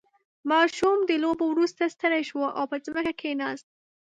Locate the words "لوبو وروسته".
1.23-1.91